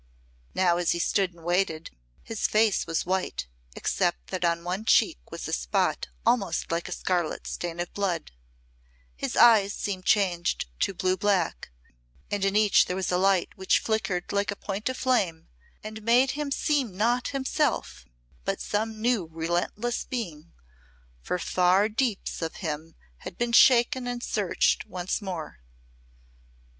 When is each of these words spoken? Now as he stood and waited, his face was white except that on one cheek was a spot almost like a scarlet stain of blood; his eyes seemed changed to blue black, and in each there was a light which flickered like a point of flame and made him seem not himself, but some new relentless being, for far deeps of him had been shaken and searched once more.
Now 0.55 0.77
as 0.77 0.93
he 0.93 0.97
stood 0.99 1.31
and 1.31 1.43
waited, 1.43 1.91
his 2.23 2.47
face 2.47 2.87
was 2.87 3.05
white 3.05 3.45
except 3.75 4.31
that 4.31 4.43
on 4.43 4.63
one 4.63 4.83
cheek 4.83 5.19
was 5.29 5.47
a 5.47 5.53
spot 5.53 6.07
almost 6.25 6.71
like 6.71 6.89
a 6.89 6.91
scarlet 6.91 7.45
stain 7.45 7.79
of 7.79 7.93
blood; 7.93 8.31
his 9.15 9.35
eyes 9.37 9.73
seemed 9.73 10.03
changed 10.05 10.65
to 10.79 10.95
blue 10.95 11.15
black, 11.17 11.69
and 12.31 12.43
in 12.43 12.55
each 12.55 12.85
there 12.85 12.95
was 12.95 13.11
a 13.11 13.19
light 13.19 13.49
which 13.55 13.77
flickered 13.77 14.31
like 14.31 14.49
a 14.49 14.55
point 14.55 14.89
of 14.89 14.97
flame 14.97 15.47
and 15.83 16.01
made 16.01 16.31
him 16.31 16.49
seem 16.49 16.97
not 16.97 17.27
himself, 17.27 18.03
but 18.43 18.59
some 18.59 19.01
new 19.03 19.27
relentless 19.31 20.03
being, 20.03 20.51
for 21.21 21.37
far 21.37 21.87
deeps 21.87 22.41
of 22.41 22.55
him 22.55 22.95
had 23.17 23.37
been 23.37 23.51
shaken 23.53 24.07
and 24.07 24.23
searched 24.23 24.83
once 24.87 25.21
more. 25.21 25.59